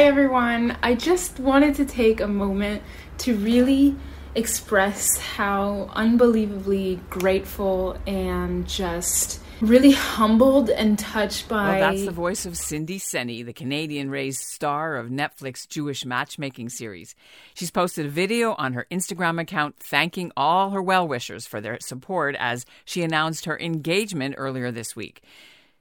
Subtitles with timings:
[0.00, 0.78] Hi, everyone.
[0.82, 2.82] I just wanted to take a moment
[3.18, 3.94] to really
[4.34, 11.78] express how unbelievably grateful and just really humbled and touched by.
[11.78, 16.70] Well, that's the voice of Cindy Seni, the Canadian raised star of Netflix Jewish matchmaking
[16.70, 17.14] series.
[17.52, 21.78] She's posted a video on her Instagram account thanking all her well wishers for their
[21.78, 25.22] support as she announced her engagement earlier this week.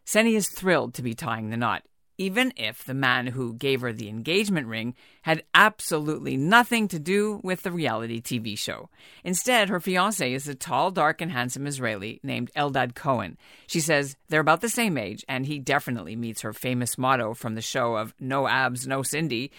[0.04, 1.84] Seni is thrilled to be tying the knot
[2.19, 7.39] even if the man who gave her the engagement ring had absolutely nothing to do
[7.43, 8.89] with the reality TV show.
[9.23, 13.37] Instead, her fiance is a tall, dark, and handsome Israeli named Eldad Cohen.
[13.67, 17.55] She says they're about the same age, and he definitely meets her famous motto from
[17.55, 19.51] the show of no abs, no Cindy.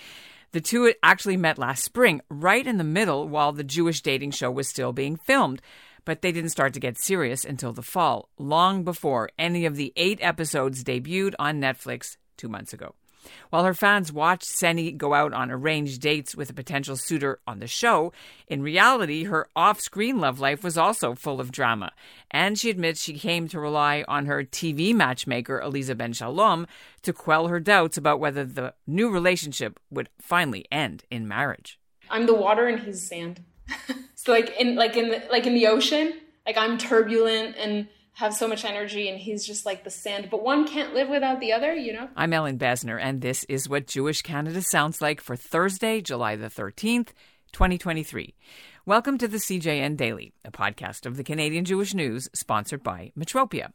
[0.53, 4.51] The two actually met last spring, right in the middle while the Jewish dating show
[4.51, 5.63] was still being filmed
[6.07, 9.93] but they didn't start to get serious until the fall, long before any of the
[9.97, 12.95] eight episodes debuted on Netflix two months ago.
[13.51, 17.59] While her fans watched Seni go out on arranged dates with a potential suitor on
[17.59, 18.13] the show,
[18.49, 21.93] in reality, her off screen love life was also full of drama.
[22.31, 26.67] And she admits she came to rely on her TV matchmaker, Aleeza Ben Shalom,
[27.03, 31.79] to quell her doubts about whether the new relationship would finally end in marriage.
[32.09, 33.45] I'm the water and he's sand.
[34.15, 36.15] so like in like in the, like in the ocean,
[36.47, 40.43] like I'm turbulent and have so much energy and he's just like the sand but
[40.43, 42.09] one can't live without the other you know?
[42.17, 46.47] I'm Ellin Bessner and this is what jewish canada sounds like for thursday july the
[46.47, 47.09] 13th
[47.53, 48.35] 2023
[48.87, 53.73] welcome to the cjn daily a podcast of the canadian jewish news sponsored by metropia.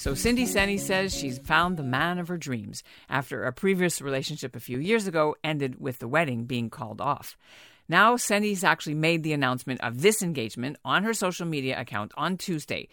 [0.00, 4.56] So Cindy Seni says she's found the man of her dreams after a previous relationship
[4.56, 7.36] a few years ago ended with the wedding being called off.
[7.90, 12.36] Now, Seni's actually made the announcement of this engagement on her social media account on
[12.36, 12.86] Tuesday.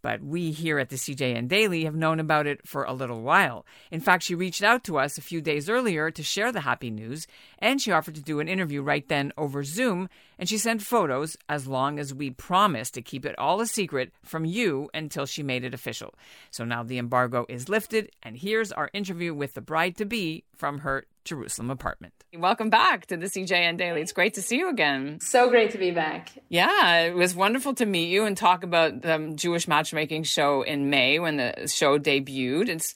[0.00, 3.66] But we here at the CJN Daily have known about it for a little while.
[3.90, 6.92] In fact, she reached out to us a few days earlier to share the happy
[6.92, 7.26] news,
[7.58, 10.08] and she offered to do an interview right then over Zoom,
[10.38, 14.12] and she sent photos as long as we promised to keep it all a secret
[14.22, 16.14] from you until she made it official.
[16.52, 20.44] So now the embargo is lifted, and here's our interview with the bride to be
[20.54, 22.12] from her Jerusalem apartment.
[22.36, 24.02] Welcome back to the CJN Daily.
[24.02, 25.18] It's great to see you again.
[25.20, 26.30] So great to be back.
[26.48, 30.90] Yeah, it was wonderful to meet you and talk about the Jewish matchmaking show in
[30.90, 32.68] May when the show debuted.
[32.68, 32.94] It's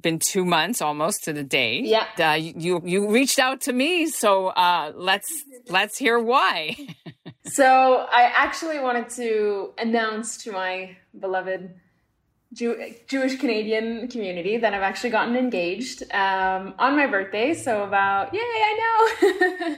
[0.00, 1.80] been two months almost to the day.
[1.80, 2.06] Yeah.
[2.18, 5.30] Uh, you you reached out to me, so uh, let's
[5.68, 6.76] let's hear why.
[7.46, 11.74] so I actually wanted to announce to my beloved
[12.54, 17.52] Jew- Jewish Canadian community that I've actually gotten engaged um, on my birthday.
[17.52, 19.76] So about yay, I know.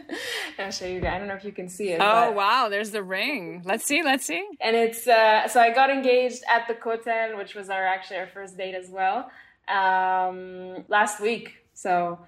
[0.65, 1.15] I'll show you guys.
[1.15, 2.01] I don't know if you can see it.
[2.01, 2.35] Oh but...
[2.35, 3.63] wow, there's the ring.
[3.65, 4.47] Let's see, let's see.
[4.61, 8.29] And it's uh, so I got engaged at the Kotel, which was our actually our
[8.29, 9.31] first date as well,
[9.69, 11.55] um, last week.
[11.75, 12.19] So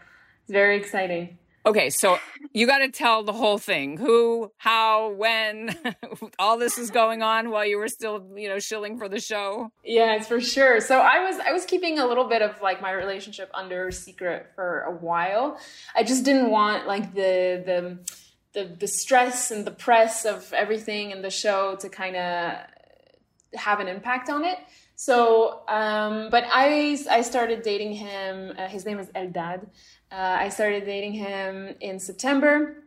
[0.43, 1.39] it's very exciting.
[1.69, 2.19] Okay, so
[2.55, 3.99] you got to tell the whole thing.
[3.99, 5.77] Who, how, when,
[6.39, 9.71] all this is going on while you were still, you know, shilling for the show.
[9.85, 10.81] Yeah, it's for sure.
[10.81, 14.47] So I was I was keeping a little bit of like my relationship under secret
[14.55, 15.59] for a while.
[15.95, 17.99] I just didn't want like the the
[18.55, 22.55] the, the stress and the press of everything in the show to kind of
[23.55, 24.59] have an impact on it.
[25.01, 28.55] So, um, but I I started dating him.
[28.59, 29.69] Uh, his name is Eldad.
[30.11, 32.83] Uh, I started dating him in September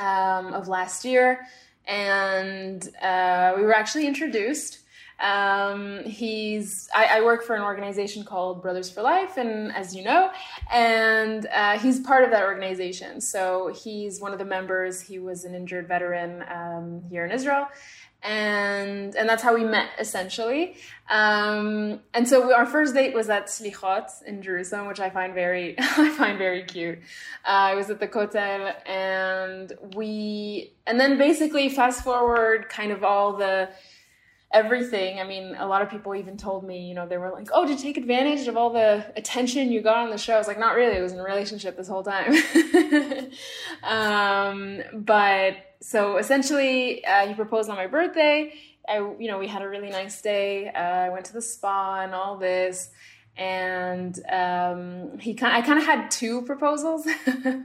[0.00, 1.46] um, of last year,
[1.86, 4.80] and uh, we were actually introduced.
[5.20, 10.04] Um, he's I, I, work for an organization called Brothers for Life, and as you
[10.04, 10.30] know,
[10.70, 13.22] and uh, he's part of that organization.
[13.22, 15.00] So he's one of the members.
[15.00, 17.66] He was an injured veteran um, here in Israel,
[18.22, 20.76] and and that's how we met essentially.
[21.08, 25.34] Um, and so we, our first date was at Slichot in Jerusalem, which I find
[25.34, 26.98] very I find very cute.
[27.44, 33.04] Uh, I was at the Kotel, and we and then basically fast forward, kind of
[33.04, 33.70] all the
[34.52, 35.20] everything.
[35.20, 37.66] I mean, a lot of people even told me, you know, they were like, "Oh,
[37.66, 40.48] did you take advantage of all the attention you got on the show?" I was
[40.48, 40.96] like, "Not really.
[40.96, 42.32] I was in a relationship this whole time."
[43.82, 45.56] um, but
[45.86, 48.52] so essentially, uh, he proposed on my birthday.
[48.88, 50.66] I, you know, we had a really nice day.
[50.66, 52.90] Uh, I went to the spa and all this,
[53.36, 57.06] and um, he kind, I kind of had two proposals.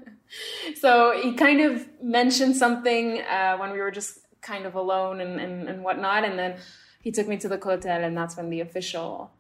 [0.80, 5.42] so he kind of mentioned something uh, when we were just kind of alone and,
[5.42, 6.58] and, and whatnot, and then
[7.02, 9.32] he took me to the Kotel, and that's when the official,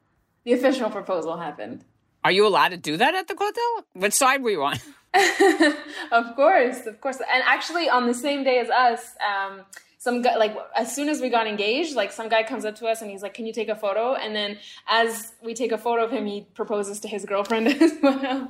[0.43, 1.85] the official proposal happened.
[2.23, 3.83] Are you allowed to do that at the Kotel?
[3.93, 4.79] Which side were you on?
[6.11, 7.17] of course, of course.
[7.17, 9.61] And actually, on the same day as us, um,
[9.97, 12.87] some guy like as soon as we got engaged like some guy comes up to
[12.87, 15.77] us and he's like can you take a photo and then as we take a
[15.77, 18.49] photo of him he proposes to his girlfriend as well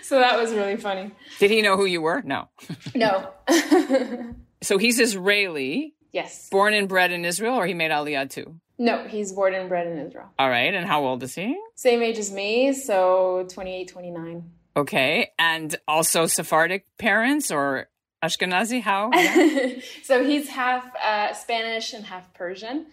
[0.00, 1.10] so that was really funny
[1.40, 2.22] Did he know who you were?
[2.22, 2.48] No.
[2.94, 3.28] no
[4.62, 8.54] So he's Israeli, yes born and bred in Israel, or he made Aliyah too?
[8.78, 10.72] no he's born and bred in israel All right.
[10.72, 11.54] And how old is he?
[11.74, 15.32] same age as me so 28 29 Okay.
[15.38, 17.88] And also Sephardic parents or
[18.22, 18.80] Ashkenazi?
[18.80, 19.10] How?
[20.04, 22.86] so he's half uh, Spanish and half Persian.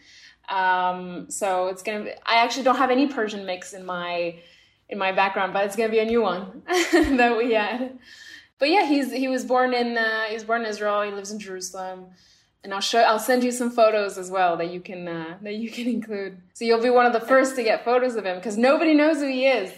[0.49, 2.05] Um, so it's gonna.
[2.05, 4.35] Be, I actually don't have any Persian mix in my
[4.89, 7.97] in my background, but it's gonna be a new one that we had.
[8.57, 11.03] But yeah, he's he was born in uh, he was born in Israel.
[11.03, 12.07] He lives in Jerusalem,
[12.63, 15.55] and I'll show I'll send you some photos as well that you can uh, that
[15.55, 16.37] you can include.
[16.53, 19.17] So you'll be one of the first to get photos of him because nobody knows
[19.17, 19.71] who he is.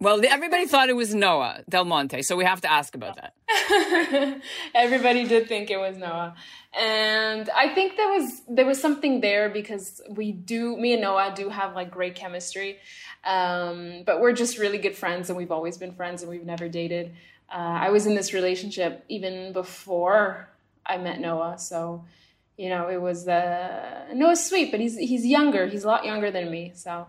[0.00, 4.40] Well, everybody thought it was Noah Del Monte, so we have to ask about that.
[4.74, 6.36] Everybody did think it was Noah.
[6.78, 11.32] And I think there was there was something there because we do me and Noah
[11.34, 12.78] do have like great chemistry.
[13.24, 16.68] Um, but we're just really good friends and we've always been friends and we've never
[16.68, 17.14] dated.
[17.52, 20.48] Uh, I was in this relationship even before
[20.86, 22.04] I met Noah, so
[22.56, 25.66] you know, it was uh Noah's sweet, but he's he's younger.
[25.66, 26.72] He's a lot younger than me.
[26.76, 27.08] So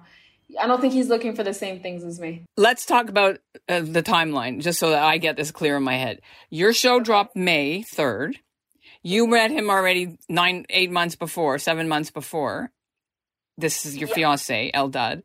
[0.59, 2.43] I don't think he's looking for the same things as me.
[2.57, 5.95] Let's talk about uh, the timeline, just so that I get this clear in my
[5.95, 6.21] head.
[6.49, 8.35] Your show dropped May 3rd.
[9.03, 12.71] You met him already nine, eight months before, seven months before.
[13.57, 15.23] This is your fiance, Eldad.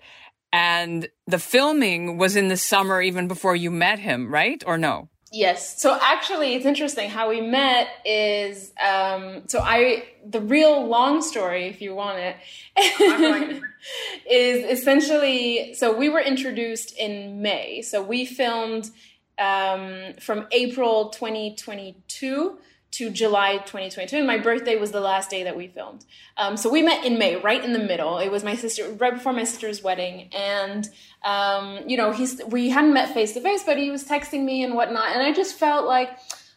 [0.52, 4.62] And the filming was in the summer even before you met him, right?
[4.66, 5.08] Or no?
[5.34, 5.82] Yes.
[5.82, 7.88] So actually, it's interesting how we met.
[8.04, 13.62] Is um, so I the real long story, if you want it,
[14.30, 17.82] is essentially so we were introduced in May.
[17.82, 18.90] So we filmed
[19.36, 22.56] um, from April 2022
[22.94, 26.04] to July 2022, and my birthday was the last day that we filmed.
[26.36, 28.18] Um, so we met in May, right in the middle.
[28.18, 30.88] It was my sister, right before my sister's wedding, and
[31.24, 34.62] um, you know, he's we hadn't met face to face, but he was texting me
[34.62, 36.10] and whatnot, and I just felt like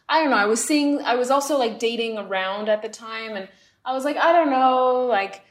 [0.08, 0.36] I don't know.
[0.36, 3.48] I was seeing, I was also like dating around at the time, and
[3.84, 5.42] I was like, I don't know, like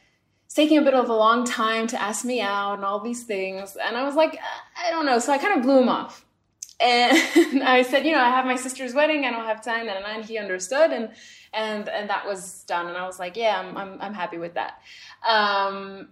[0.46, 3.24] it's taking a bit of a long time to ask me out and all these
[3.24, 4.40] things, and I was like,
[4.82, 5.20] I don't know.
[5.20, 6.24] So I kind of blew him off.
[6.80, 9.26] And I said, you know, I have my sister's wedding.
[9.26, 9.88] I don't have time.
[9.90, 11.10] And, and he understood, and
[11.54, 12.88] and and that was done.
[12.88, 14.82] And I was like, yeah, I'm I'm, I'm happy with that.
[15.28, 16.10] Um,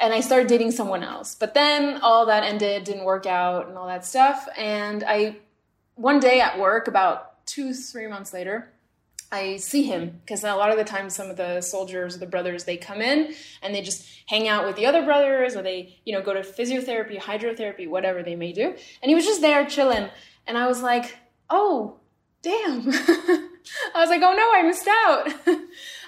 [0.00, 1.34] and I started dating someone else.
[1.34, 4.48] But then all that ended, didn't work out, and all that stuff.
[4.56, 5.36] And I,
[5.94, 8.72] one day at work, about two three months later,
[9.32, 12.64] I see him because a lot of the times some of the soldiers the brothers
[12.64, 13.32] they come in
[13.62, 16.40] and they just hang out with the other brothers or they you know go to
[16.40, 18.74] physiotherapy, hydrotherapy, whatever they may do.
[19.02, 20.08] And he was just there chilling,
[20.46, 21.16] and I was like,
[21.48, 22.00] oh
[22.42, 22.88] damn.
[23.94, 25.32] I was like, oh no, I missed out.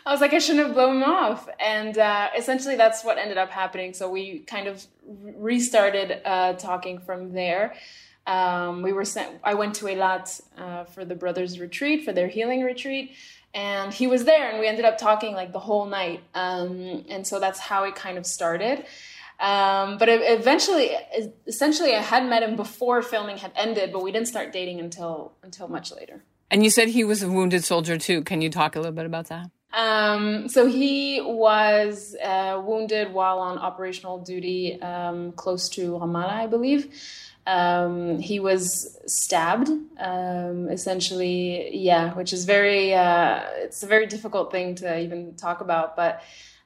[0.07, 1.49] I was like, I shouldn't have blown him off.
[1.61, 3.95] And uh, essentially, that's what ended up happening.
[3.95, 7.75] So we kind of restarted uh, talking from there.
[8.27, 9.41] Um, we were sent.
[9.43, 13.13] I went to Eilat uh, for the brothers' retreat for their healing retreat,
[13.55, 16.23] and he was there, and we ended up talking like the whole night.
[16.35, 18.85] Um, and so that's how it kind of started.
[19.41, 20.93] Um, but eventually,
[21.47, 25.33] essentially, I had met him before filming had ended, but we didn't start dating until
[25.43, 26.23] until much later.
[26.49, 28.23] And you said he was a wounded soldier too.
[28.23, 29.51] Can you talk a little bit about that?
[29.73, 36.47] Um, so he was uh, wounded while on operational duty um, close to Ramallah, I
[36.47, 36.93] believe.
[37.47, 44.53] Um, he was stabbed, um, essentially, yeah, which is very, uh, it's a very difficult
[44.53, 46.23] thing to even talk about, but,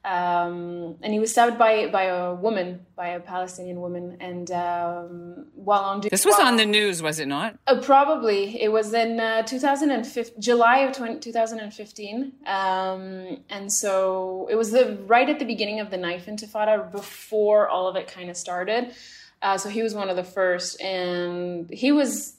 [0.07, 5.47] um, and he was stabbed by, by a woman, by a Palestinian woman, and, um,
[5.55, 6.11] while on duty.
[6.11, 7.59] This was on the news, was it not?
[7.67, 8.63] Uh, probably.
[8.63, 12.33] It was in uh, 2015, July of 20, 2015.
[12.47, 17.69] Um, and so it was the right at the beginning of the knife intifada before
[17.69, 18.95] all of it kind of started.
[19.43, 22.37] Uh, so he was one of the first, and he was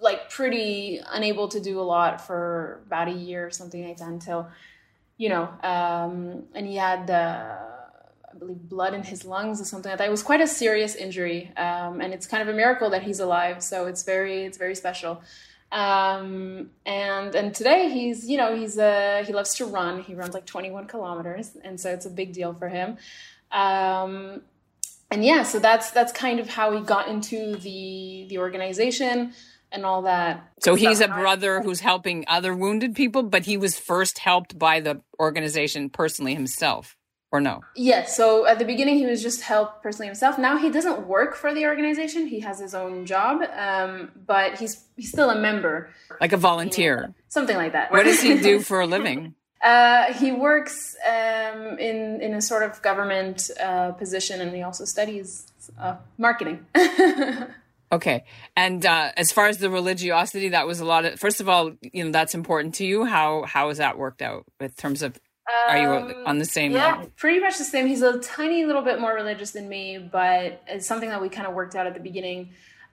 [0.00, 4.08] like pretty unable to do a lot for about a year or something like that
[4.08, 4.48] until,
[5.18, 7.56] you know, um, and he had, uh,
[8.32, 10.06] I believe, blood in his lungs or something like that.
[10.06, 13.20] It was quite a serious injury, um, and it's kind of a miracle that he's
[13.20, 13.62] alive.
[13.62, 15.20] So it's very, it's very special.
[15.70, 20.02] Um, and and today he's, you know, he's uh, he loves to run.
[20.02, 22.96] He runs like 21 kilometers, and so it's a big deal for him.
[23.50, 24.42] Um,
[25.10, 29.32] and yeah, so that's that's kind of how he got into the the organization
[29.72, 30.42] and all that.
[30.60, 34.80] So he's a brother who's helping other wounded people, but he was first helped by
[34.80, 36.96] the organization personally himself,
[37.30, 37.60] or no?
[37.76, 38.16] Yes.
[38.16, 40.38] So at the beginning, he was just helped personally himself.
[40.38, 44.84] Now he doesn't work for the organization; he has his own job, um, but he's
[44.96, 47.14] he's still a member, Like a volunteer.
[47.28, 47.90] something like that.
[47.92, 49.34] What does he do for a living?
[49.62, 54.84] Uh, he works um, in in a sort of government uh, position, and he also
[54.84, 55.46] studies
[55.78, 56.64] uh, marketing.
[57.92, 58.24] okay,
[58.56, 61.18] and uh, as far as the religiosity, that was a lot of.
[61.18, 63.04] First of all, you know that's important to you.
[63.04, 65.18] How how has that worked out in terms of?
[65.68, 66.72] Are you Um, on the same?
[66.72, 66.86] Level?
[66.86, 67.12] Yeah, level?
[67.16, 67.86] pretty much the same.
[67.86, 71.46] He's a tiny little bit more religious than me, but it's something that we kind
[71.46, 72.50] of worked out at the beginning.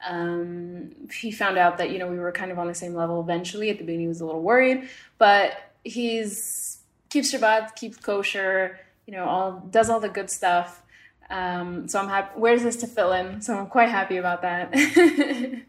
[0.08, 3.20] Um, he found out that you know we were kind of on the same level
[3.22, 3.70] eventually.
[3.70, 4.88] At the beginning, he was a little worried,
[5.18, 8.80] but he's keeps Shabbat, keeps kosher.
[9.06, 10.82] You know, all does all the good stuff.
[11.30, 12.40] Um, so I'm happy.
[12.40, 14.74] Where's this to fill in, so I'm quite happy about that.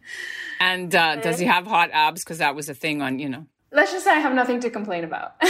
[0.59, 2.25] And uh, does he have hot abs?
[2.25, 3.45] Because that was a thing on you know.
[3.73, 5.35] Let's just say I have nothing to complain about.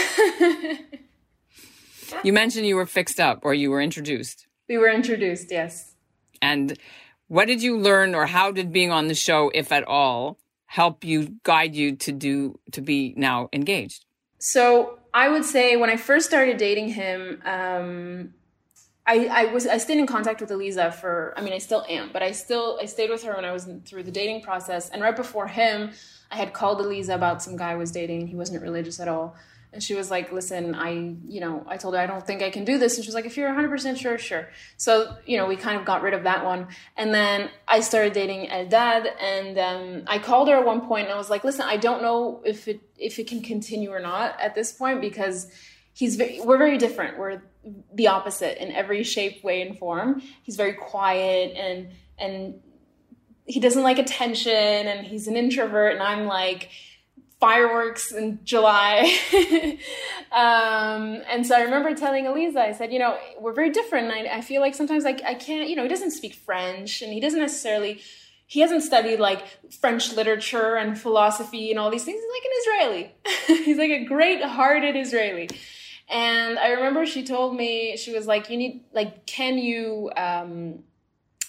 [2.23, 4.47] You mentioned you were fixed up or you were introduced.
[4.69, 5.95] we were introduced, yes.
[6.41, 6.79] And
[7.29, 11.05] what did you learn or how did being on the show, if at all, help
[11.05, 14.05] you guide you to do to be now engaged?
[14.39, 18.35] So I would say when I first started dating him, um,
[19.07, 22.11] I, I was I stayed in contact with Aleeza for I mean I still am,
[22.13, 24.89] but I still I stayed with her when I was in, through the dating process.
[24.91, 25.93] And right before him,
[26.31, 29.07] I had called Aleeza about some guy I was dating, and he wasn't religious at
[29.07, 29.37] all.
[29.73, 30.91] And she was like, "Listen, I
[31.29, 33.15] you know I told her I don't think I can do this." And she was
[33.15, 36.15] like, "If you're 100 percent sure, sure." So you know we kind of got rid
[36.15, 36.67] of that one.
[36.97, 41.15] And then I started dating Eldad, and um, I called her at one point, and
[41.15, 44.41] I was like, "Listen, I don't know if it if it can continue or not
[44.41, 45.47] at this point because."
[45.97, 47.17] He's very, we're very different.
[47.17, 47.41] We're
[47.95, 50.21] the opposite in every shape, way, and form.
[50.43, 51.89] He's very quiet and
[52.19, 52.61] and
[53.47, 56.69] he doesn't like attention, and he's an introvert, and I'm like
[57.41, 59.17] fireworks in July.
[60.33, 64.11] um, and so I remember telling Aleeza, I said, you know, we're very different.
[64.11, 67.03] And I, I feel like sometimes like I can't, you know, he doesn't speak French,
[67.03, 68.03] and he doesn't necessarily.
[68.49, 69.43] He hasn't studied like
[69.81, 72.21] French literature and philosophy and all these things.
[72.21, 73.65] He's like an Israeli.
[73.65, 75.49] he's like a great hearted Israeli.
[76.09, 80.85] And I remember she told me, she was like, you need, like, can you, um,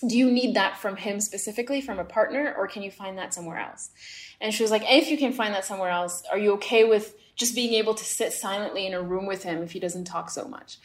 [0.07, 3.33] do you need that from him specifically, from a partner, or can you find that
[3.33, 3.91] somewhere else?
[4.41, 7.15] And she was like, if you can find that somewhere else, are you okay with
[7.35, 10.29] just being able to sit silently in a room with him if he doesn't talk
[10.31, 10.77] so much?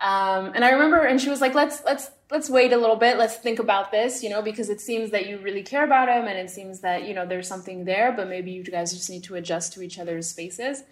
[0.00, 3.18] Um, and I remember, and she was like, let's, let's, let's wait a little bit.
[3.18, 6.26] Let's think about this, you know, because it seems that you really care about him
[6.26, 9.24] and it seems that, you know, there's something there, but maybe you guys just need
[9.24, 10.82] to adjust to each other's spaces.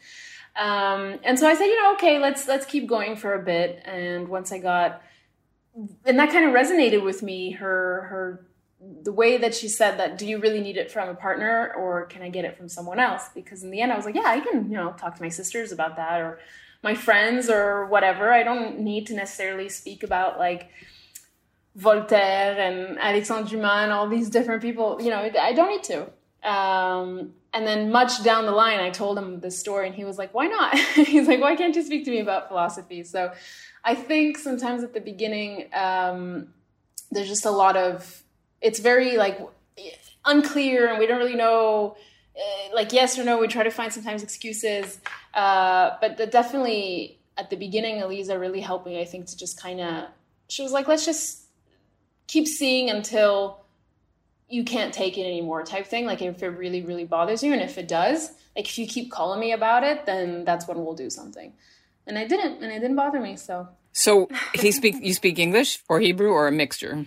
[0.59, 3.81] Um, and so I said, you know, okay, let's let's keep going for a bit.
[3.85, 5.03] And once I got,
[6.05, 7.53] and that kind of resonated with me.
[7.53, 8.45] Her her
[9.03, 12.07] the way that she said that, do you really need it from a partner or
[12.07, 13.29] can I get it from someone else?
[13.35, 15.29] Because in the end, I was like, yeah, I can, you know, talk to my
[15.29, 16.38] sisters about that or
[16.83, 18.33] my friends or whatever.
[18.33, 20.71] I don't need to necessarily speak about like
[21.75, 25.00] Voltaire and Alexandre Dumas and all these different people.
[25.00, 26.11] You know, I don't need to.
[26.45, 30.18] Um, and then much down the line, I told him this story, and he was
[30.18, 33.33] like, "Why not?" He's like, "Why can't you speak to me about philosophy?" So,
[33.85, 36.49] I think sometimes at the beginning, um,
[37.11, 38.23] there's just a lot of
[38.61, 39.40] it's very like
[40.25, 41.97] unclear, and we don't really know,
[42.37, 43.38] uh, like yes or no.
[43.38, 45.00] We try to find sometimes excuses,
[45.35, 49.00] uh, but definitely at the beginning, Aleeza really helped me.
[49.00, 50.04] I think to just kind of,
[50.49, 51.45] she was like, "Let's just
[52.26, 53.64] keep seeing until."
[54.49, 56.07] You can't take it anymore type thing.
[56.07, 59.11] Like if it really really bothers you and if it does like if you keep
[59.11, 61.52] calling me about it then that's when we'll do something.
[62.07, 63.69] And i didn't and it didn't bother me so.
[63.93, 67.07] So he speak you speak English or Hebrew or a mixture?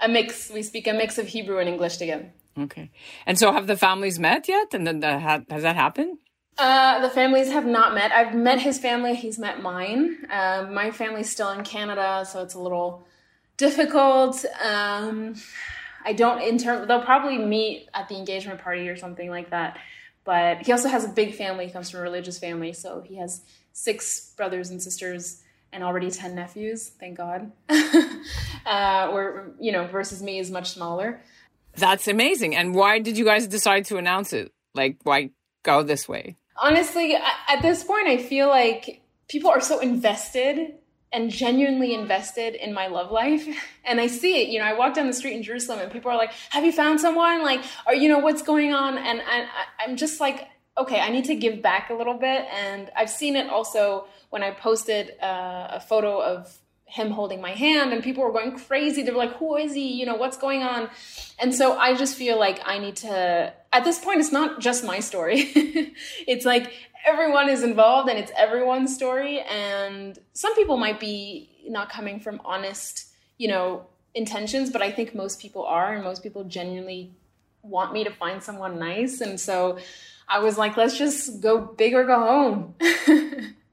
[0.00, 0.50] a mix.
[0.50, 2.32] We speak a mix of hebrew and english together.
[2.58, 2.90] Okay.
[3.26, 4.74] And so have the families met yet?
[4.74, 6.18] And then the, has that happened?
[6.58, 8.10] uh, the families have not met.
[8.10, 9.14] I've met his family.
[9.14, 10.26] He's met mine.
[10.28, 13.06] Um, my family's still in canada so it's a little
[13.56, 14.44] difficult.
[14.64, 15.34] Um,
[16.08, 19.76] I don't in term they'll probably meet at the engagement party or something like that.
[20.24, 23.16] But he also has a big family, he comes from a religious family, so he
[23.16, 27.52] has six brothers and sisters and already ten nephews, thank God.
[27.68, 31.20] uh, or you know, versus me is much smaller.
[31.76, 32.56] That's amazing.
[32.56, 34.50] And why did you guys decide to announce it?
[34.74, 35.30] Like why
[35.62, 36.38] go this way?
[36.56, 40.72] Honestly, at this point I feel like people are so invested
[41.12, 43.46] and genuinely invested in my love life.
[43.88, 46.10] And i see it you know i walk down the street in jerusalem and people
[46.10, 47.42] are like have you found someone?
[47.42, 48.98] Like or you know what's going on?
[48.98, 49.46] And I,
[49.80, 50.46] i'm just like
[50.76, 52.44] okay i need to give back a little bit.
[52.52, 57.52] And i've seen it also when i posted uh, a photo of him holding my
[57.52, 59.02] hand and people were going crazy.
[59.02, 59.92] They were like who is he?
[59.94, 60.90] You know what's going on?
[61.38, 64.84] And so i just feel like i need to at this point it's not just
[64.84, 65.38] my story.
[66.26, 66.72] It's like
[67.06, 72.40] everyone is involved and it's everyone's story and some people might be not coming from
[72.44, 77.12] honest you know intentions but i think most people are and most people genuinely
[77.62, 79.78] want me to find someone nice and so
[80.28, 82.74] i was like let's just go big or go home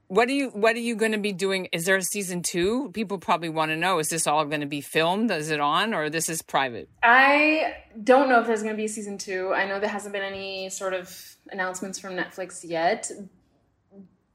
[0.08, 1.68] what are you what are you going to be doing?
[1.72, 2.90] Is there a season two?
[2.92, 3.98] People probably want to know.
[3.98, 5.30] Is this all going to be filmed?
[5.30, 6.88] Is it on, or this is private?
[7.02, 9.52] I don't know if there's going to be a season two.
[9.52, 13.10] I know there hasn't been any sort of announcements from Netflix yet.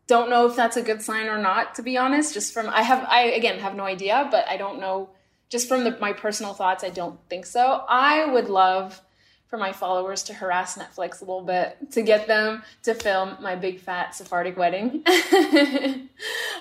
[0.08, 1.76] Don't know if that's a good sign or not.
[1.76, 4.80] To be honest, just from I have I again have no idea, but I don't
[4.80, 5.12] know.
[5.50, 7.84] Just from the, my personal thoughts, I don't think so.
[7.88, 9.02] I would love
[9.52, 13.54] for my followers to harass Netflix a little bit to get them to film my
[13.54, 15.04] big fat Sephardic wedding.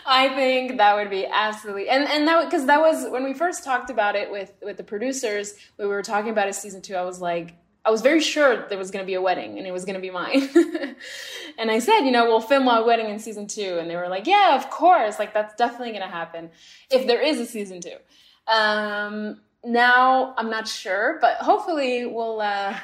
[0.05, 3.63] I think that would be absolutely and and that because that was when we first
[3.65, 5.55] talked about it with with the producers.
[5.79, 6.97] We were talking about it season two.
[6.97, 7.55] I was like.
[7.83, 9.95] I was very sure there was going to be a wedding and it was going
[9.95, 10.51] to be mine.
[11.59, 13.79] and I said, you know, we'll film my wedding in season two.
[13.79, 15.19] And they were like, yeah, of course.
[15.19, 16.51] Like, that's definitely going to happen
[16.91, 17.97] if there is a season two.
[18.47, 22.77] Um, now I'm not sure, but hopefully we'll uh,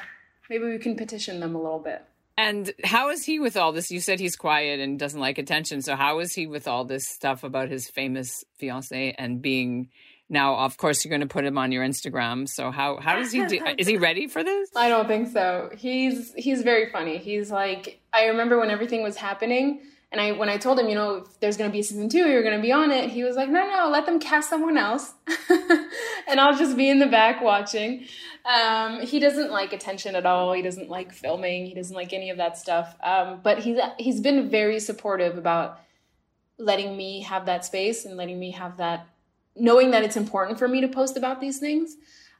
[0.49, 2.03] maybe we can petition them a little bit.
[2.39, 3.89] And how is he with all this?
[3.89, 5.81] You said he's quiet and doesn't like attention.
[5.81, 9.89] So how is he with all this stuff about his famous fiance and being
[10.29, 10.55] now?
[10.57, 12.47] Of course, you're going to put him on your Instagram.
[12.47, 13.59] So how how does he do?
[13.79, 14.69] is he ready for this?
[14.75, 15.71] I don't think so.
[15.75, 17.17] He's he's very funny.
[17.17, 19.81] He's like I remember when everything was happening
[20.11, 22.07] and I, when I told him, you know, if there's going to be a season
[22.07, 23.09] two, you're going to be on it.
[23.09, 25.13] He was like, no, no, let them cast someone else,
[25.49, 28.05] and I'll just be in the back watching.
[28.45, 30.53] Um, he doesn't like attention at all.
[30.53, 31.65] He doesn't like filming.
[31.65, 32.95] He doesn't like any of that stuff.
[33.03, 35.81] Um, but he's he's been very supportive about
[36.57, 39.07] letting me have that space and letting me have that,
[39.55, 41.97] knowing that it's important for me to post about these things.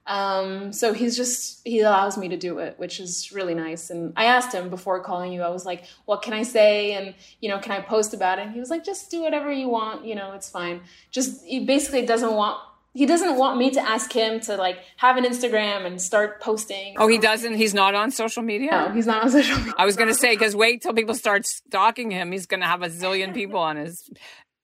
[0.08, 3.90] Um, so he's just he allows me to do it, which is really nice.
[3.90, 7.14] And I asked him before calling you, I was like, "What can I say?" And
[7.42, 8.44] you know, can I post about it?
[8.44, 10.06] And he was like, "Just do whatever you want.
[10.06, 12.58] You know, it's fine." Just he basically doesn't want
[12.94, 16.96] he doesn't want me to ask him to like have an Instagram and start posting.
[16.98, 17.54] Oh, he doesn't.
[17.56, 18.72] He's not on social media.
[18.72, 19.74] No, he's not on social media.
[19.78, 22.32] I was going to say because wait till people start stalking him.
[22.32, 24.10] He's going to have a zillion people on his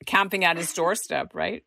[0.05, 1.63] camping at his doorstep, right?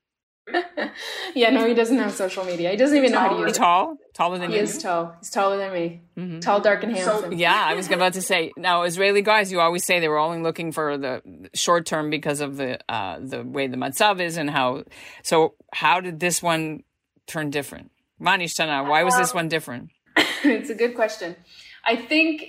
[1.35, 2.71] yeah, no, he doesn't have social media.
[2.71, 3.59] He doesn't even know how to use it.
[3.59, 4.63] Tall, taller than he you.
[4.63, 5.17] He is tall.
[5.21, 6.03] He's taller than me.
[6.17, 6.41] Mm-hmm.
[6.41, 7.33] Tall, dark, and handsome.
[7.33, 8.53] So, yeah, I was about to say.
[8.57, 11.23] Now, Israeli guys, you always say they were only looking for the
[11.55, 14.85] short term because of the uh, the way the matzav is and how.
[15.23, 16.85] So, how did this one
[17.27, 17.91] turn different?
[18.21, 19.91] Manishtana, why was this one different?
[20.45, 21.37] it's a good question.
[21.85, 22.45] I think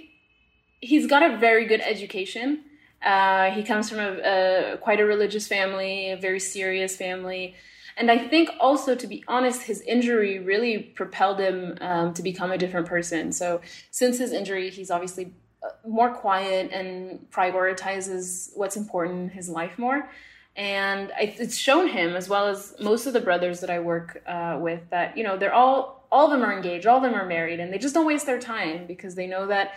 [0.80, 2.64] he's got a very good education.
[3.04, 7.56] Uh, he comes from a, a quite a religious family, a very serious family.
[7.98, 12.52] And I think also, to be honest, his injury really propelled him um, to become
[12.52, 13.32] a different person.
[13.32, 15.34] So since his injury, he's obviously
[15.64, 20.10] uh, more quiet and prioritizes what's important in his life more.
[20.56, 24.58] And it's shown him, as well as most of the brothers that I work uh,
[24.60, 27.28] with, that you know they're all all of them are engaged, all of them are
[27.28, 29.76] married, and they just don't waste their time because they know that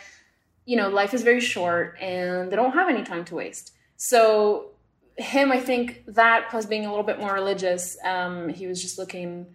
[0.64, 3.74] you know life is very short and they don't have any time to waste.
[3.98, 4.70] So
[5.16, 8.98] him, I think that plus being a little bit more religious, um, he was just
[8.98, 9.46] looking,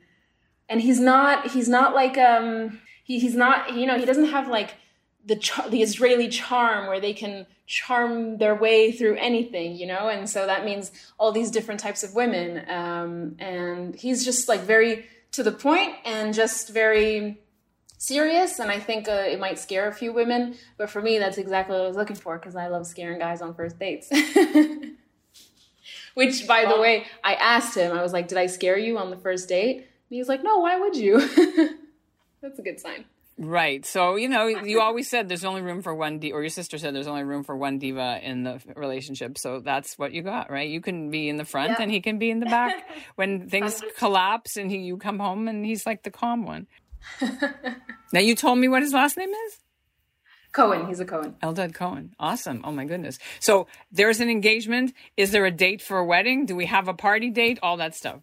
[0.69, 4.47] and he's not he's not like um he, he's not you know he doesn't have
[4.47, 4.75] like
[5.25, 10.07] the char- the Israeli charm where they can charm their way through anything, you know,
[10.07, 14.61] and so that means all these different types of women, um, and he's just like
[14.61, 17.37] very to the point and just very
[17.97, 21.37] serious and i think uh, it might scare a few women but for me that's
[21.37, 24.09] exactly what i was looking for because i love scaring guys on first dates
[26.15, 29.11] Which, by the way, I asked him, I was like, Did I scare you on
[29.11, 29.77] the first date?
[29.77, 31.19] And he's like, No, why would you?
[32.41, 33.05] That's a good sign.
[33.37, 33.85] Right.
[33.85, 36.77] So, you know, you always said there's only room for one diva, or your sister
[36.77, 39.37] said there's only room for one diva in the relationship.
[39.37, 40.69] So that's what you got, right?
[40.69, 41.81] You can be in the front yeah.
[41.81, 45.49] and he can be in the back when things collapse and he, you come home
[45.49, 46.67] and he's like the calm one.
[48.13, 49.57] now, you told me what his last name is?
[50.55, 50.87] Cohen.
[50.87, 51.35] He's a Cohen.
[51.43, 52.15] Eldad Cohen.
[52.17, 52.61] Awesome.
[52.63, 53.19] Oh my goodness.
[53.41, 54.93] So there's an engagement.
[55.17, 56.45] Is there a date for a wedding?
[56.45, 57.59] Do we have a party date?
[57.61, 58.21] All that stuff.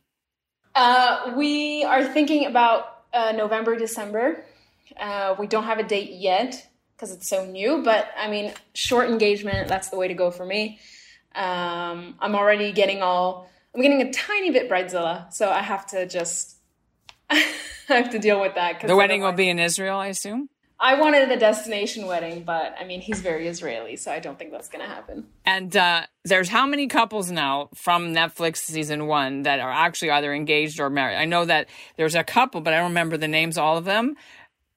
[0.74, 4.44] Uh, we are thinking about uh, November, December.
[4.98, 6.66] Uh, we don't have a date yet
[6.96, 10.46] because it's so new, but I mean, short engagement, that's the way to go for
[10.46, 10.78] me.
[11.34, 16.06] Um, I'm already getting all, I'm getting a tiny bit bridezilla, so I have to
[16.06, 16.56] just,
[17.30, 17.44] I
[17.88, 18.80] have to deal with that.
[18.80, 20.48] The wedding will be in Israel, I assume?
[20.84, 24.50] I wanted a destination wedding, but I mean, he's very Israeli, so I don't think
[24.50, 25.28] that's going to happen.
[25.44, 30.34] And uh, there's how many couples now from Netflix season one that are actually either
[30.34, 31.18] engaged or married?
[31.18, 34.16] I know that there's a couple, but I don't remember the names, all of them.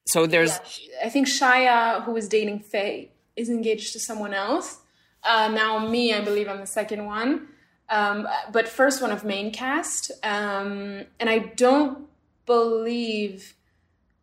[0.06, 0.60] So there's.
[0.80, 4.78] Yeah, I think Shaya, who was dating Faye, is engaged to someone else.
[5.24, 7.48] Uh, now, me, I believe I'm the second one.
[7.88, 10.12] Um, but first one of main cast.
[10.22, 12.06] Um, and I don't
[12.46, 13.54] believe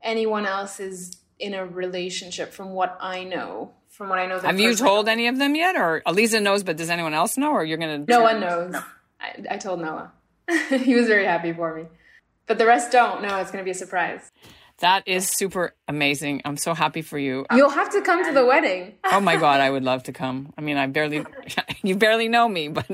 [0.02, 3.74] anyone else is in a relationship from what I know.
[3.90, 4.40] From what I know.
[4.40, 5.76] Have you told any of them yet?
[5.76, 7.52] Or Aleeza knows, but does anyone else know?
[7.52, 8.12] Or you're going to.
[8.12, 8.72] No one knows.
[8.72, 8.84] No.
[9.22, 10.12] I, I told Noah.
[10.70, 11.86] he was very happy for me.
[12.48, 13.38] But the rest don't know.
[13.38, 14.32] It's going to be a surprise.
[14.80, 16.42] That is super amazing.
[16.44, 17.46] I'm so happy for you.
[17.56, 18.96] You'll have to come to the wedding.
[19.06, 20.52] oh my god, I would love to come.
[20.58, 21.24] I mean, I barely,
[21.84, 22.88] you barely know me, but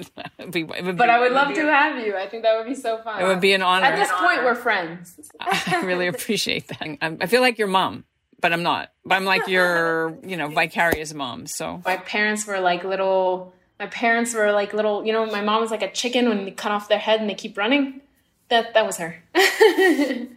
[0.51, 2.15] be, be, but I would love to have you.
[2.15, 3.21] I think that would be so fun.
[3.21, 3.85] It would be an honor.
[3.85, 5.31] At this point, we're friends.
[5.39, 6.97] I really appreciate that.
[7.01, 8.03] I feel like your mom,
[8.39, 8.91] but I'm not.
[9.05, 11.47] But I'm like your, you know, vicarious mom.
[11.47, 13.53] So my parents were like little.
[13.79, 15.05] My parents were like little.
[15.05, 17.29] You know, my mom was like a chicken when they cut off their head and
[17.29, 18.01] they keep running.
[18.49, 19.23] That that was her.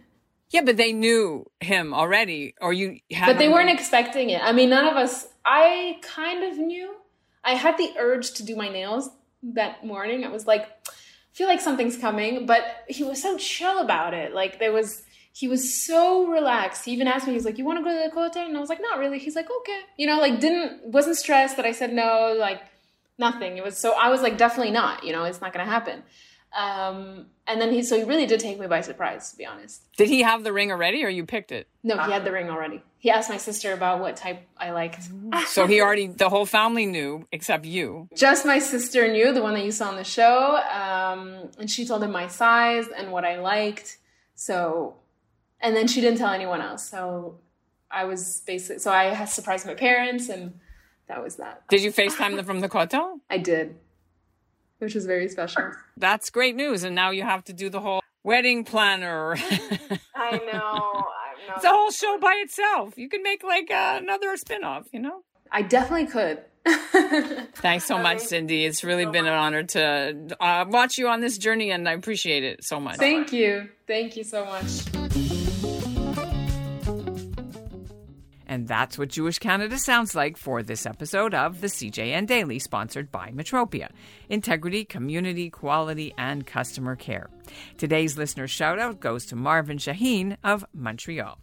[0.53, 2.99] Yeah, but they knew him already, or you.
[3.25, 4.39] but they weren't expecting it.
[4.43, 5.27] I mean, none of us.
[5.43, 6.95] I kind of knew.
[7.43, 9.09] I had the urge to do my nails
[9.41, 10.23] that morning.
[10.23, 10.91] I was like, I
[11.33, 14.33] feel like something's coming, but he was so chill about it.
[14.35, 15.01] Like there was,
[15.33, 16.85] he was so relaxed.
[16.85, 18.59] He even asked me, he's like, "You want to go to the Kotel?" And I
[18.59, 21.71] was like, "Not really." He's like, "Okay," you know, like didn't wasn't stressed that I
[21.71, 22.61] said no, like
[23.17, 23.57] nothing.
[23.57, 25.03] It was so I was like, definitely not.
[25.03, 26.03] You know, it's not gonna happen.
[26.55, 29.81] Um, and then he, so he really did take me by surprise, to be honest.
[29.97, 31.67] Did he have the ring already, or you picked it?
[31.83, 32.81] No, he had the ring already.
[32.99, 35.09] He asked my sister about what type I liked.
[35.47, 38.07] So he already, the whole family knew except you.
[38.15, 41.85] Just my sister knew, the one that you saw on the show, um, and she
[41.85, 43.97] told him my size and what I liked.
[44.35, 44.95] So,
[45.63, 46.87] and then she didn't tell anyone else.
[46.87, 47.39] So
[47.89, 50.59] I was basically, so I surprised my parents, and
[51.07, 51.63] that was that.
[51.69, 53.19] Did you FaceTime them from the hotel?
[53.31, 53.77] I did
[54.83, 55.71] which is very special.
[55.97, 56.83] That's great news.
[56.83, 59.35] And now you have to do the whole wedding planner.
[60.15, 61.05] I know.
[61.55, 62.97] It's a whole show by itself.
[62.97, 65.23] You can make like uh, another spin-off, you know?
[65.51, 66.43] I definitely could.
[67.55, 68.65] Thanks so much, Cindy.
[68.65, 69.31] It's really so been much.
[69.31, 72.97] an honor to uh, watch you on this journey, and I appreciate it so much.
[72.97, 73.69] Thank you.
[73.85, 75.02] Thank you so much.
[78.53, 83.11] And that's what Jewish Canada sounds like for this episode of the CJN Daily, sponsored
[83.11, 83.89] by Metropia
[84.29, 87.31] Integrity, Community, Quality, and Customer Care.
[87.79, 91.39] Today's listener shout out goes to Marvin Shaheen of Montreal.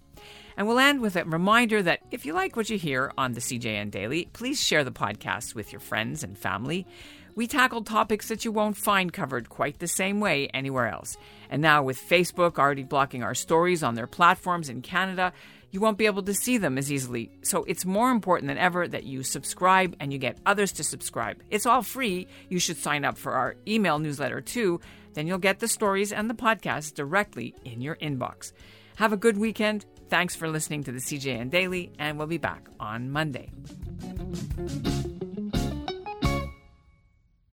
[0.57, 3.41] And we'll end with a reminder that if you like what you hear on the
[3.41, 6.87] CJN Daily, please share the podcast with your friends and family.
[7.35, 11.17] We tackle topics that you won't find covered quite the same way anywhere else.
[11.49, 15.33] And now, with Facebook already blocking our stories on their platforms in Canada,
[15.71, 17.31] you won't be able to see them as easily.
[17.43, 21.43] So it's more important than ever that you subscribe and you get others to subscribe.
[21.51, 22.27] It's all free.
[22.49, 24.81] You should sign up for our email newsletter too.
[25.15, 28.53] Then you'll get the stories and the podcast directly in your inbox.
[28.97, 29.87] Have a good weekend.
[30.09, 33.51] Thanks for listening to the CJN Daily, and we'll be back on Monday.